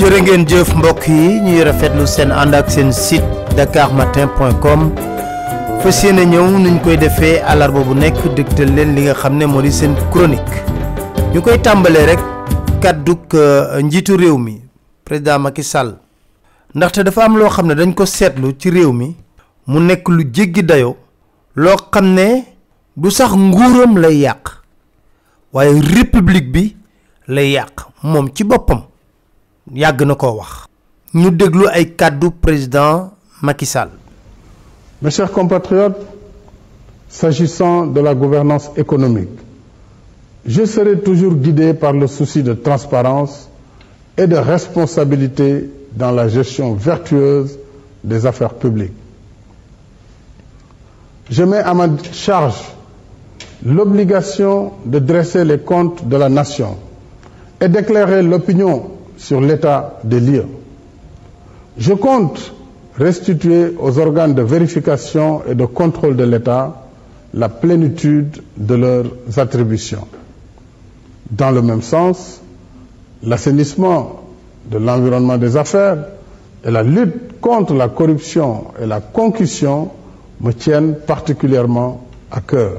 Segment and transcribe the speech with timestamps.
[0.00, 1.40] Jërë ngeen jëf mbokk yi.
[1.44, 4.86] Ñuy rafetlu seen ànd ak seen site dakarmatin.com
[5.82, 9.44] fas yéene ñëw nuñ koy defee alarba bu nekk dégtal leen li nga xam ne
[9.46, 10.62] moo di seen chronique.
[11.34, 12.20] Ñu koy tàmbalee rek
[12.80, 13.34] kàdduk
[13.82, 14.60] njiitu réew mi
[15.04, 15.92] président Macky Sall.
[16.74, 19.14] Ndaxte dafa am loo xam ne dañ ko seetlu ci réew mi.
[19.66, 20.96] Mu nekk lu jéggi dayo
[21.56, 22.44] loo xam ne
[22.96, 24.48] du sax nguuram lay yàq
[25.52, 26.76] waaye république bi
[27.28, 28.82] lay yàq moom ci boppam
[29.74, 30.40] yàgg na koo
[32.42, 33.10] président
[33.42, 33.88] Macky Sall
[35.02, 35.96] Mes chers compatriotes,
[37.08, 39.30] s'agissant de la gouvernance économique,
[40.44, 43.48] je serai toujours guidé par le souci de transparence
[44.18, 47.58] et de responsabilité dans la gestion vertueuse
[48.04, 48.92] des affaires publiques.
[51.30, 52.60] Je mets à ma charge
[53.64, 56.76] l'obligation de dresser les comptes de la nation
[57.58, 60.46] et d'éclairer l'opinion sur l'état des lieux.
[61.76, 62.54] Je compte
[62.96, 66.86] restituer aux organes de vérification et de contrôle de l'État
[67.34, 69.06] la plénitude de leurs
[69.38, 70.06] attributions.
[71.30, 72.40] Dans le même sens,
[73.22, 74.22] l'assainissement
[74.70, 75.98] de l'environnement des affaires
[76.64, 79.90] et la lutte contre la corruption et la concussion
[80.40, 82.78] me tiennent particulièrement à cœur.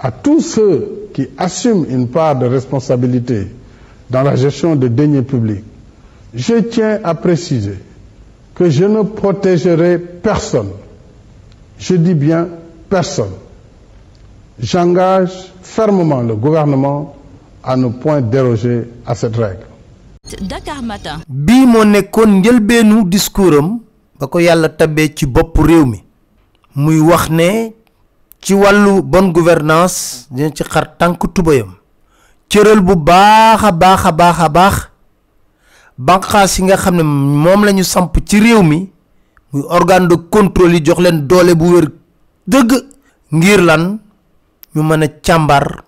[0.00, 3.46] À tous ceux qui assument une part de responsabilité
[4.10, 5.64] dans la gestion des deniers publics,
[6.34, 7.78] je tiens à préciser
[8.54, 10.70] que je ne protégerai personne.
[11.78, 12.48] Je dis bien
[12.88, 13.32] personne.
[14.58, 17.14] J'engage fermement le gouvernement
[17.62, 19.66] à ne point déroger à cette règle.
[20.40, 21.20] Dakar Matin.
[21.28, 23.78] bii moo nekkoon njëlbeenu discours am
[24.18, 26.02] ba ko yàlla tabee ci bopp réew mi
[26.74, 27.70] muy wax ne
[28.42, 31.76] ci wàllu bonne gouvernance dina ci xar tànk tubayam
[32.48, 34.48] cëral bu baax a baax a baax a
[35.98, 38.90] baax yi nga xam ne moom la samp ci réew mi
[39.52, 41.86] muy organe de contrôle yi jox leen doole bu wér
[42.46, 42.70] dëgg
[43.32, 43.98] ngir lan
[44.74, 45.82] ñu mën a càmbar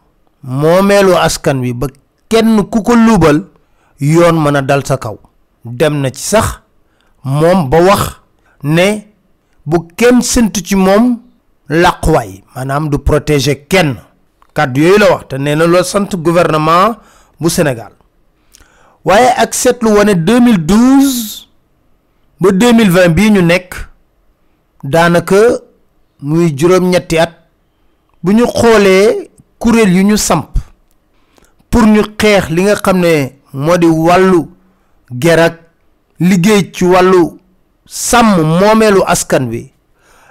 [1.22, 1.86] askan wi ba
[2.28, 3.44] kenn ku ko luubal
[4.00, 5.18] yoon mën a dal sa kaw.
[5.64, 6.60] Dem na ci sax
[7.24, 8.02] moom ba wax
[8.62, 9.04] ne
[9.66, 11.18] bu kenn séntu ci moom
[11.68, 13.96] làquwaay maanaam du protéger kenn
[14.58, 16.96] kàddu yooyu la wax te nee na loolu sant gouvernement
[17.40, 17.92] bu Sénégal.
[19.04, 21.46] Waaye ak seetlu wane 2012
[22.40, 23.70] ba 2020 bii ñu nekk
[24.84, 25.36] daanaka
[26.20, 27.32] muy juróom-ñetti at
[28.22, 30.50] bu ñu xoolee kuréel yu ñu samp
[31.70, 33.12] pour ñu xeex li nga xam ne
[33.52, 34.40] moo di wàllu
[35.22, 35.54] ger ak
[36.20, 37.38] liggéey ci wàllu
[37.86, 39.72] sàmm moomeelu askan wi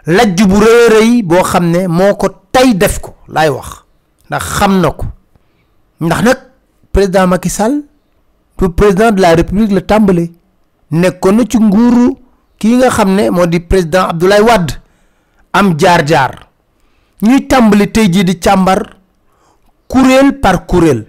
[0.05, 3.86] lajj bu rëy rëy boo xam ne moo ko tey def ko laay wax
[4.29, 5.05] ndax xam na ko.
[6.01, 6.37] ndax nag
[6.91, 7.81] président Macky Sall
[8.55, 10.29] pour président de la république la tàmbale.
[10.91, 12.15] nekkoon na ci nguuru
[12.59, 14.73] kii nga xam ne moo di président Abdoulaye Wade.
[15.53, 16.47] am jaar-jaar.
[17.21, 18.97] ñuy tàmbali tey jii di càmbar
[19.87, 21.07] kuréel par kuréel.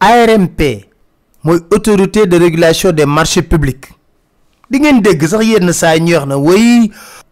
[0.00, 0.60] ARMP
[1.44, 3.88] mooy autorité de régulation des marchés publics.
[4.70, 6.36] di ngeen dégg sax yenn saa na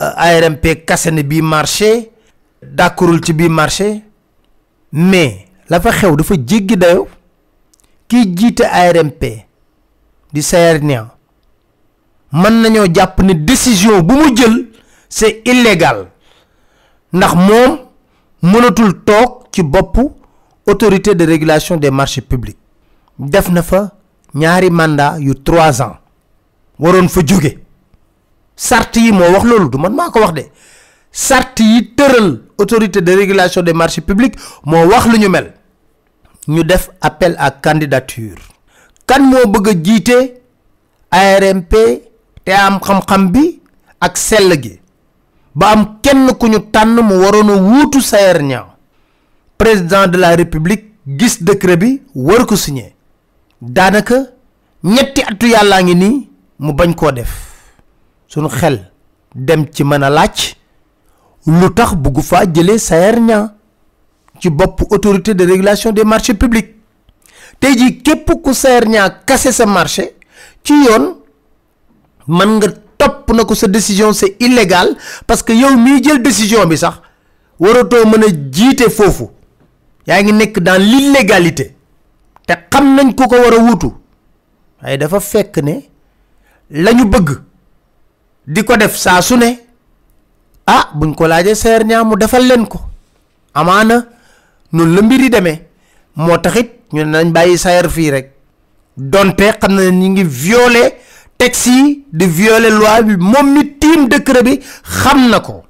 [0.01, 2.11] ARMP kase na bii marché
[2.63, 4.03] d'accordul ci marché
[4.93, 7.09] mais la fa xew dafa jéggi dayo.
[8.09, 9.23] Kiy jiite ARMP
[10.33, 11.09] di Sayer Niang
[12.33, 14.67] mën nañoo jàpp décision bu mu jël
[15.09, 16.09] c'est illégal.
[17.13, 17.79] Ndax moom
[18.43, 19.63] mënatul toog ci
[20.67, 22.59] autorité de régulation des marchés publics.
[23.19, 23.93] Def na fa
[24.35, 25.97] ñaari mandat yu trois ans.
[26.79, 27.59] Waroon fa jóge.
[28.57, 30.51] Sart yi moo wax loolu du man maa wax
[31.13, 31.95] sart yi
[32.59, 34.35] autorité de régulation des marchés publics
[34.65, 35.53] moo wax lu ñu mel.
[36.49, 38.39] ñu def appel à candidature.
[39.07, 40.19] kan moo bëgg a jiite
[41.11, 41.73] ARMP
[42.45, 43.61] te am xam-xam bi
[44.01, 44.81] ak sell gi.
[45.55, 48.67] ba am kenn ku ñu tànn mu Sayer Niang.
[49.57, 52.95] président de la république gis décret bi war ko signé
[53.61, 54.17] daanaka
[54.85, 56.29] ñetti atu yàllaa ngi nii
[56.59, 57.49] mu bañ koo def.
[58.29, 58.79] sunu xel
[59.35, 60.55] dem ci mën a laaj
[61.49, 63.49] lu tax bugg faa jëlee Sayer Niang
[64.41, 64.49] ci
[64.91, 66.75] autorité de régulation des marchés publics.
[67.61, 68.53] Tey jii képp ku
[69.27, 70.15] kase sa marché
[70.63, 71.17] ci yoon
[72.29, 72.69] mën nga
[72.99, 74.97] topp na ko sa décision c'est illégal
[75.27, 77.01] parce que yow miy jël décision bi sax
[77.59, 79.29] waratoo mën a jiite foofu.
[80.07, 81.75] Yaa ngi nekk dans l'illégalité.
[82.47, 83.91] Te xam nañ ku ko war a wuutu.
[84.83, 85.75] Waaye dafa fekk ne
[86.71, 87.29] la ñu bëgg
[88.47, 89.68] di ko def saa su ne
[90.75, 92.79] ah buñ ko laajee seer Niang mu defal leen ko.
[93.55, 93.97] Amaana
[94.73, 95.59] noonu la mbir yi demee.
[96.17, 98.27] Moo taxit ñu ne nañ bàyyi Sayer fii rek.
[98.97, 100.93] Donte xam na ñi ngi violer
[101.39, 105.65] texte yi di violer loi bi moom mi tiim décret bi xam na ko.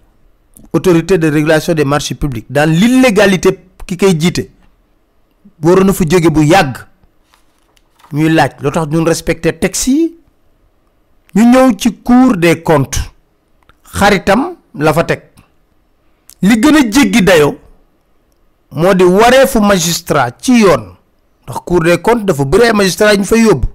[0.73, 4.51] Autorité de régulation des marchés publics dans l'illégalité ki koy jiite
[5.62, 6.77] waroon na fa jóge bu yàgg.
[8.12, 10.15] Ñuy laaj loo tax ñun respecter texte yi?
[11.37, 12.99] Ñu ñëw ci cour des comptes.
[13.99, 15.23] Xaritam la fa teg.
[16.43, 17.56] Li gën a jéggi dayoo
[18.70, 20.94] moo di wareefu magistrat ci yoon.
[21.47, 23.67] Ndax cour des comptes dafa bëri ay magistrat ñu fay yóbbu.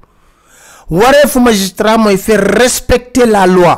[0.90, 3.75] Wareefu magistrat mooy faire respecter la loi.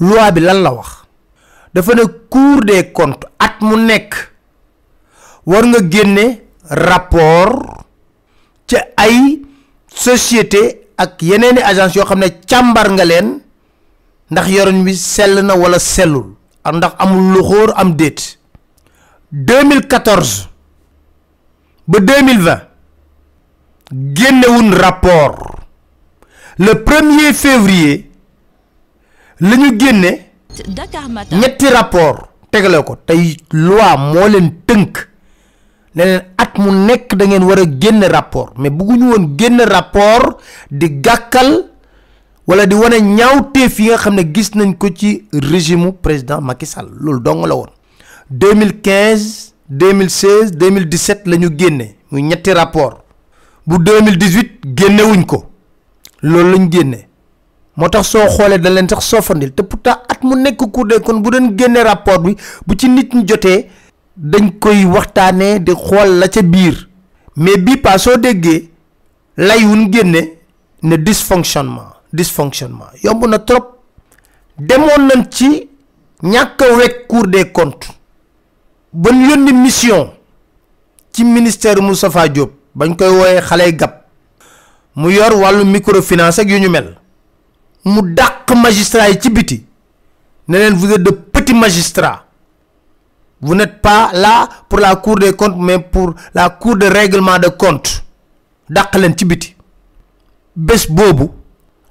[0.00, 1.04] Loi bi lan la wax?
[1.74, 4.14] Dafa ne cour des comptes at mu nekk
[5.46, 7.84] war nga génne rapport
[8.66, 9.40] ci ay
[9.88, 13.40] société ak yeneeni agence yoo xam ne càmbar nga leen
[14.30, 16.34] ndax yorin bi sell na wala sellul
[16.72, 18.38] ndax amul lu xóor am déet.
[19.32, 20.48] 2014
[21.88, 22.68] ba 2020
[24.14, 25.58] génnewun rapport.
[26.58, 28.10] le 1er février
[29.40, 30.10] la ñu génne
[31.32, 32.96] ñetti rapport tegale ko.
[33.06, 35.08] tey loi moo leen tënk
[35.94, 38.52] ne leen at mu nekk da ngeen war a génne rapport.
[38.58, 40.36] mais bëgguñu woon génne rapport
[40.70, 41.64] di gàkkal
[42.48, 46.64] wala di wane ñaawteef yi nga xam ne gis nañ ko ci régime président Macky
[46.66, 46.88] Sall.
[46.98, 47.68] Loolu dong la woon.
[48.30, 53.04] 2015 2016 2017 la ñu génne muy ñetti rapport.
[53.66, 55.44] Bu 2018 génnewuñ ko.
[56.22, 57.06] Loolu lañ génne.
[57.76, 61.30] Moo tax soo xoolee leen sax soofandil te pourtant at mu nekk Cour des bu
[61.30, 62.34] doon génne rapport bi
[62.66, 63.68] bu ci nit ñi jotee
[64.16, 66.88] dañ koy waxtaanee di xool la ca biir.
[67.36, 68.70] Mais bii pas soo déggee
[69.36, 69.60] lay
[69.92, 70.30] génne
[70.82, 72.86] ne dysfonctionnement dysfonctionnement.
[73.02, 73.78] Yomb na trop.
[74.58, 75.68] Demoon nañ ci
[76.22, 77.88] ñàkk a wekk Cour des comptes.
[78.92, 80.10] Ba mission
[81.12, 84.02] ci ministère Moustapha Diop bañ koy wooyee xale gab
[84.96, 86.68] mu yor wàllu microfinance ak yu ñu
[88.56, 89.64] magistrat yi ci biti.
[90.48, 92.24] Ne leen vous êtes de petits magistrats.
[93.40, 97.38] Vous n'êtes pas là pour la cour des comptes mais pour la cour de règlement
[97.38, 98.02] de compte
[98.68, 99.54] dàq leen ci biti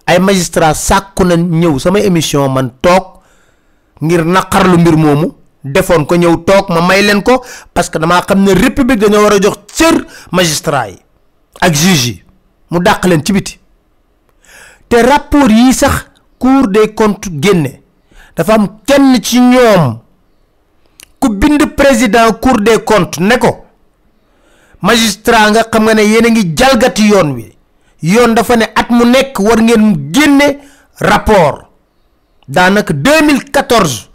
[0.08, 3.20] ay magistra sàkku na ñëw sama émission man toog
[4.02, 5.34] ngir naqarlu mbir moomu
[5.64, 7.44] defoon ko ñëw toog ma may leen ko
[7.74, 10.98] parce que damaa xam ne république dañoo war a jox cër magistrat yi
[11.62, 12.24] ak juge yi
[12.72, 13.60] mu dàq leen ci biti.
[14.88, 16.06] te rapport yi sax
[16.40, 17.82] cour des comptes génne
[18.36, 20.00] dafa am kenn ci ñoom
[21.20, 23.66] ku bind président cour des comptes ne ko
[24.82, 27.57] magistrat nga xam nga ne yéen a ngi jalgati yoon wi.
[28.14, 30.48] Yoon dafa ne at mu nekk war ngeen génne
[31.00, 31.66] rapport.
[32.48, 34.10] Daanaka 2014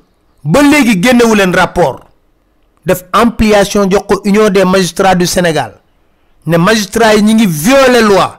[0.44, 2.00] ba léegi génnewu leen rapport.
[2.86, 5.74] Def ampliation jox ko union des magistrats du Sénégal.
[6.46, 8.38] Ne magistrats yi ñi ngi violer loi.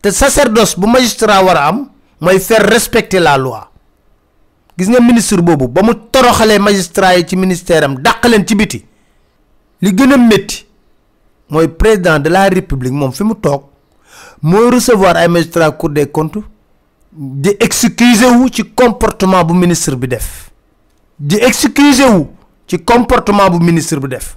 [0.00, 1.88] Te sacerdoce bu magistrat war a am
[2.20, 3.60] mooy faire respecter la loi.
[4.78, 8.54] Gis nga ministre boobu ba mu toroxalee magistrat yi ci ministère am dàq leen ci
[8.54, 8.84] biti.
[9.80, 10.66] Li gën a métti
[11.48, 13.62] mooy président de la république moom fi mu toog
[14.44, 16.42] mooy recevoir ay magistrat cour des comptes
[17.12, 20.50] di excuser wu ci comportement bu ministre bi def.
[21.18, 22.26] di excuser wu
[22.66, 24.36] ci comportement bu ministre bi def.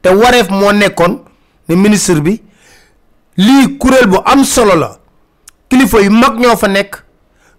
[0.00, 1.18] te wareef moo nekkoon
[1.68, 2.40] ne ministre bi
[3.36, 4.96] lii kuréel bu am solo la.
[5.68, 7.02] kilifa yu mag ñoo fa nekk.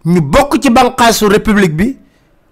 [0.05, 1.97] ñu bokk ci banqaasu république bi.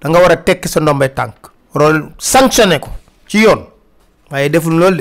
[0.01, 1.35] da nga war a tekki sa ndombay tànk.
[1.73, 2.89] waroo sanctionné ko
[3.27, 3.63] ci yoon.
[4.29, 4.97] waaye deful loolu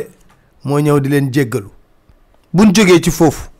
[0.64, 1.00] de.
[1.00, 1.68] di leen jéggalu.
[2.54, 2.72] buñ
[3.02, 3.50] ci foofu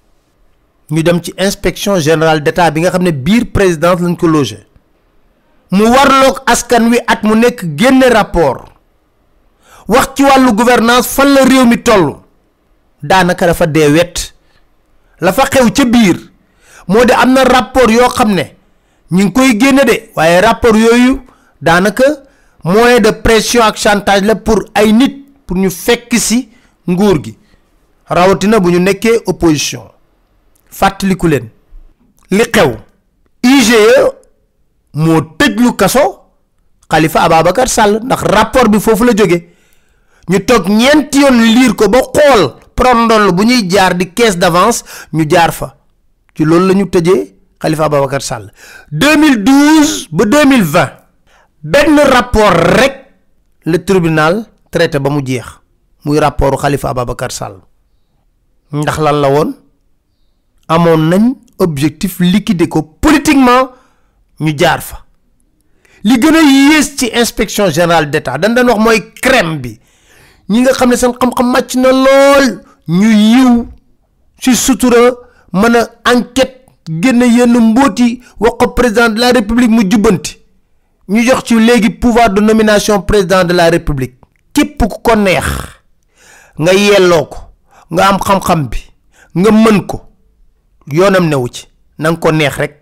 [0.91, 4.17] ñu dem ci inspection générale d'état bi nga xam ne biir présidence lañ
[5.71, 8.65] mu warloog askan wi at mu nekk génne rapport.
[9.89, 12.17] wax ci wàllu gouvernance fan la réew mi toll.
[13.03, 14.35] daanaka dafa dee wet.
[15.21, 16.17] la fa xew ca biir.
[16.89, 18.45] moo di am na rapport yoo xam ne
[19.13, 21.21] ñu ngi koy génne de waaye rapport yooyu
[21.63, 22.05] daanaka
[22.65, 26.49] moyen de pression ak chantage la pour ay nit pour ñu fekk si
[26.89, 27.39] nguur gi.
[28.09, 29.90] rawatina bu ñu nekkee opposition.
[30.71, 31.50] Fàttaliku leen.
[32.31, 32.77] Li xew
[33.43, 33.81] IGE
[34.95, 36.17] moo tëjlu kaso
[36.91, 39.49] Khalifa Ababacar Sall ndax rapport bi foofu la jóge.
[40.29, 44.85] Ñu toog ñeenti yoon liir ko ba xool prondol bu ñuy jaar di caisse d'avance
[45.12, 45.77] ñu jaar fa.
[46.35, 48.53] Ci loolu la ñu tëjee Khalifa Ababacar Sall.
[48.93, 51.00] 2012 ba 2020
[51.62, 53.07] benn rapport rek
[53.65, 55.47] le tribunal traité ba mu jeex
[56.05, 57.61] muy rapportu Khalifa Ababacar Sall.
[58.73, 59.55] Ndax lan la woon?
[60.71, 61.25] Amoon nañ
[61.59, 63.71] objectif liquider ko politiquement
[64.41, 65.05] ñu jaar fa.
[66.05, 66.37] Li gën
[67.15, 69.79] inspection générale d'état dañ daan wax mooy crème bi.
[70.49, 72.47] Ñi nga xam ne seen xam-xam màcc na lool
[72.89, 73.11] ñu
[76.07, 76.67] enquête
[77.03, 80.39] génn yenn mbóoti wax président de la république mu jubbanti.
[81.09, 84.15] Ñu jox ci léegi pouvoir de nomination président de la république.
[84.53, 85.45] Képp ku ko neex
[86.59, 87.39] nga yelloo ko
[87.91, 88.79] nga am xam-xam bi
[89.35, 89.87] nga mën
[90.87, 91.67] yoonam newu ci.
[91.99, 92.77] Na ko neex rek.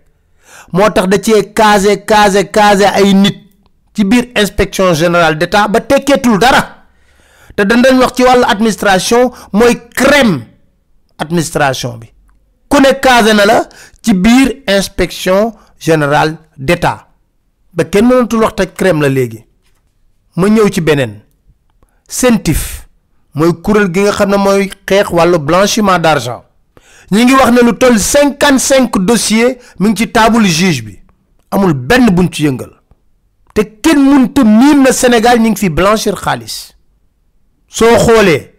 [0.71, 3.37] Moo tax da cee casé casé casé ay nit
[3.93, 6.85] ci biir inspection générale d'état ba tekkeetul dara.
[7.55, 10.45] Te dañ dañ wax ci wàllu administration mooy crème
[11.17, 12.07] administration bi.
[12.69, 13.67] Ku ne casé na la
[14.01, 17.07] ci biir inspection générale d'état.
[17.73, 19.43] Ba kenn mënatul wax te crème la léegi.
[20.35, 21.21] Ma ñëw ci beneen.
[23.35, 26.43] Mooy kuréel gi nga xam ne mooy xeex wàllu blanchiment d'argent
[27.11, 30.11] ñi ngi wax ne lu toll cinquante cinq dossiers mi ngi ci
[30.45, 30.99] juge bi.
[31.51, 32.71] Amul benn buñ ci yëngal.
[33.53, 36.75] Te kenn mënta miin na Sénégal ñi ngi fi blanchir xaalis.
[37.67, 38.51] Soo xoolee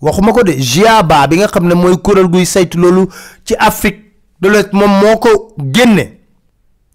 [0.00, 3.08] waxuma ko de GIABA bi nga xam ne mooy kuréel guy saytu loolu
[3.44, 4.04] ci Afrique
[4.40, 5.20] de l'Ouest moom moo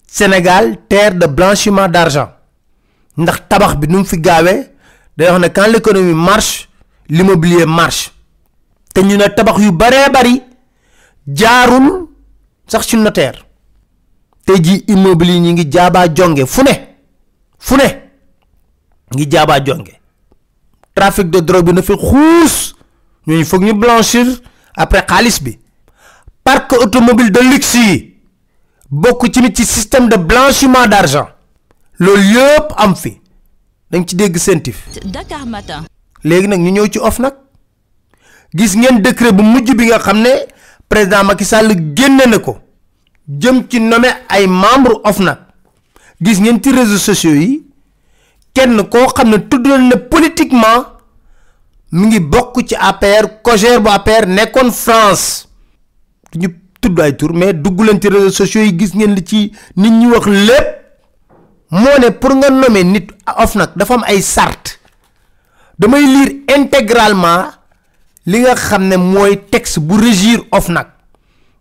[0.08, 2.30] Sénégal terre de blanchiment d'argent.
[3.18, 4.70] Ndax tabax bi nu mu fi gaawee
[5.18, 6.70] ne quand l'économie marche
[7.10, 8.12] l'immobilier marche.
[8.94, 10.42] Te ñu ne tabax yu baree bari
[11.28, 12.08] jaarul
[12.68, 13.46] sax ci notaire.
[14.46, 16.74] Tey jii immobilier ñi ngi jaabaa jonge fu ne
[17.60, 17.88] fu ne
[19.16, 20.00] ngi jaabaa jonge.
[20.94, 22.76] Trafic de drogue bi na fi xuus
[23.28, 24.26] ñooñu foog ñu blanchir
[24.76, 25.58] après xaalis bi.
[26.44, 28.18] Parc automobile de luxe yi
[28.92, 31.30] bokk ci nit ci système de blanchiment d'argent.
[32.00, 33.20] Loolu yëpp am fi.
[33.92, 35.84] Dañ ci dégg CENTIF Dakar Matin.
[36.24, 37.36] léegi nag ñu ñëw ci OFNAC
[38.56, 40.30] gis ngeen décret bu mujj bi nga xam ne
[40.90, 41.68] président Macky Sall
[42.30, 42.58] na ko
[43.28, 45.40] jëm ci nommé ay membre OFNAC.
[46.22, 47.64] Gis ngeen ci réseaux sociaux yi
[48.54, 50.86] kenn koo xam ne na politiquement
[51.92, 54.26] mu ngi bokk ci APR cogère bu APR
[54.72, 55.48] France.
[56.36, 56.48] Ñu
[56.82, 59.90] tudd ay tur mais dugg leen ci réseaux sociaux yi gis ngeen li ci nit
[59.92, 60.84] ñi wax lépp.
[62.20, 62.50] Pour nga
[62.84, 63.08] nit
[63.76, 64.04] dafa am
[66.56, 67.46] intégralement
[68.26, 68.56] li nga
[69.52, 70.88] texte bu régir OFNAC.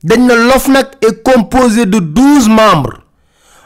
[0.04, 3.02] l'OFNAC est composé de douze membres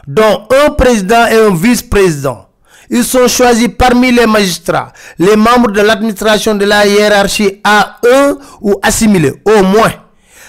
[0.07, 2.47] dont un président et un vice-président.
[2.89, 8.75] Ils sont choisis parmi les magistrats les membres de l'administration de la hiérarchie A1 ou
[8.83, 9.93] assimilés au moins.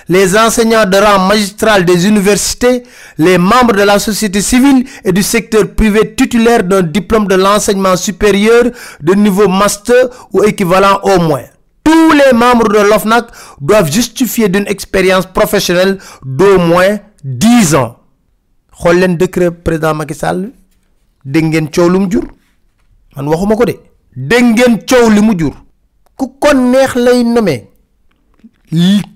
[0.10, 2.84] Les enseignants de rang magistral des universités,
[3.18, 7.98] les membres de la société civile et du secteur privé titulaires d'un diplôme de l'enseignement
[7.98, 8.66] supérieur
[9.02, 11.44] de niveau master ou équivalent au moins.
[11.88, 13.28] Tous les membres de l'OFNAC
[13.62, 17.96] doivent justifier d'une expérience professionnelle d'au moins 10 ans.
[18.78, 20.52] xool décret président Macky Sall.
[21.24, 22.10] Dégg ngeen coow lu mu
[23.16, 23.76] man waxuma ko de.
[24.18, 25.34] Dégg ngeen coow li mu
[26.18, 27.24] ku ko neex lay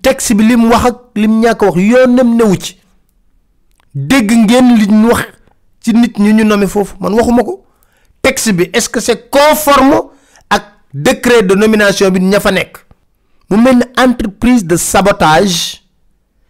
[0.01, 2.77] texte bi lim wax ak lim ñàkk wax yoonam newu ci.
[3.95, 5.21] Ngeen li wax
[5.83, 6.31] ci nit ñu
[7.01, 7.65] man waxuma ko.
[8.21, 10.10] Texte bi est-ce que c'est conforme
[10.93, 12.51] décret de nomination bi ña fa
[13.49, 13.57] mu
[13.97, 15.81] entreprise de sabotage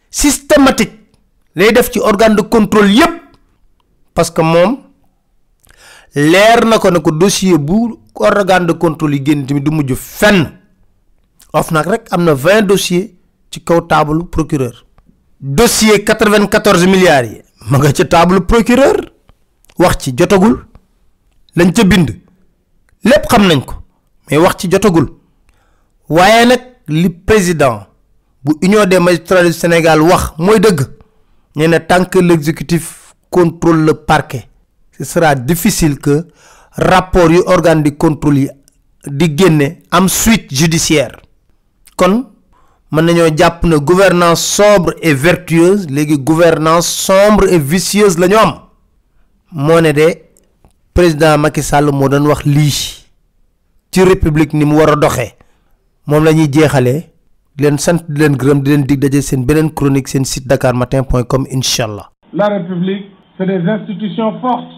[0.09, 0.93] systématique
[1.55, 3.21] lay def ci organe de contrôle yépp.
[4.13, 4.77] parce que moom
[6.15, 9.93] leer na ko ne ko dossier bu organe de contrôle yi génn tamit du mujj
[9.95, 10.51] fenn.
[11.53, 13.15] OFNAC rek am na vingt dossiers
[13.49, 13.81] ci kaw
[14.31, 14.85] procureur.
[15.39, 18.97] dossier quatre-vingt-quatorze milliards yi ma nga ca procureur.
[19.77, 20.65] wax ci jotagul.
[21.55, 22.09] lañ ca bind.
[23.03, 23.80] lépp xam nañ ko
[24.31, 25.07] mais wax ci jotagul.
[26.09, 27.85] Waaye nag li président
[28.43, 30.81] bu union des magistrats du Sénégal wax mooy dëgg.
[31.55, 34.47] Nee tant que l'exécutif contrôle le parquet
[34.97, 36.25] ce sera difficile que
[36.71, 38.49] rapport yu organe de contrôle yi
[39.07, 41.17] di génne am suite judiciaire.
[41.97, 42.25] Kon
[42.91, 48.35] mën nañoo jàpp ne gouvernance sobre et vertueuse léegi gouvernance sombre et vicieuse la ñu
[48.35, 48.53] am.
[50.93, 53.00] Président Macky Sall moo doon wax lii
[53.97, 55.09] république la
[61.25, 61.67] chronique.
[62.33, 63.05] La République,
[63.37, 64.71] c'est des institutions fortes.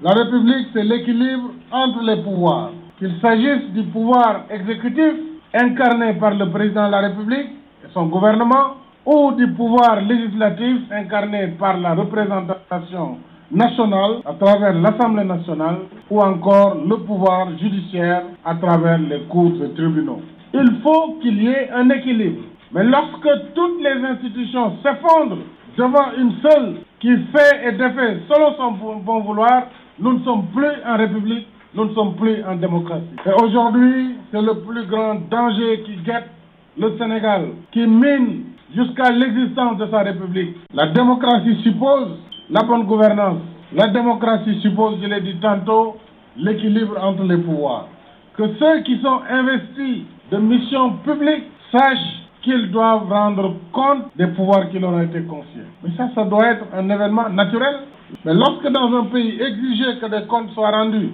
[0.00, 2.70] La République, c'est l'équilibre entre les pouvoirs.
[2.98, 5.14] Qu'il s'agisse du pouvoir exécutif
[5.52, 7.50] incarné par le président de la République
[7.84, 13.18] et son gouvernement, ou du pouvoir législatif incarné par la représentation
[13.50, 15.78] nationale à travers l'Assemblée nationale,
[16.10, 20.20] ou encore le pouvoir judiciaire à travers les cours et tribunaux.
[20.54, 22.42] Il faut qu'il y ait un équilibre.
[22.72, 25.38] Mais lorsque toutes les institutions s'effondrent
[25.76, 28.72] devant une seule qui fait et défait selon son
[29.04, 29.64] bon vouloir,
[29.98, 33.04] nous ne sommes plus en République, nous ne sommes plus en démocratie.
[33.26, 36.30] Et aujourd'hui, c'est le plus grand danger qui guette
[36.78, 40.56] le Sénégal, qui mine jusqu'à l'existence de sa République.
[40.74, 42.18] La démocratie suppose
[42.50, 43.38] la bonne gouvernance.
[43.72, 45.96] La démocratie suppose, je l'ai dit tantôt,
[46.36, 47.88] l'équilibre entre les pouvoirs.
[48.36, 54.68] Que ceux qui sont investis de missions publiques sachent qu'ils doivent rendre compte des pouvoirs
[54.70, 55.62] qui leur ont été confiés.
[55.82, 57.76] Mais ça, ça doit être un événement naturel.
[58.24, 61.10] Mais lorsque dans un pays exiger que des comptes soient rendus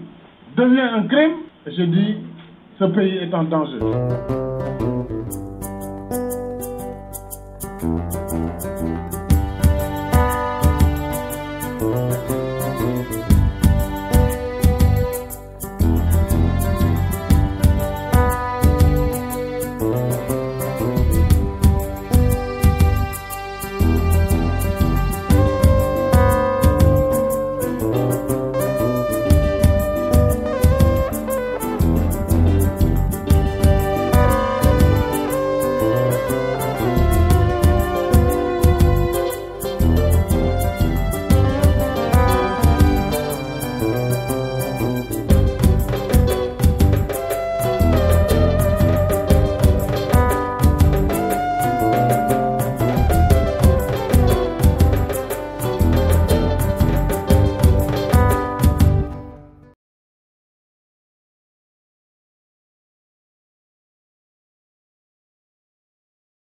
[0.57, 1.37] devient un crime,
[1.67, 2.17] je dis,
[2.79, 3.79] ce pays est en danger.